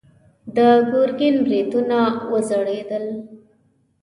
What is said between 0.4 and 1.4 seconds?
د ګرګين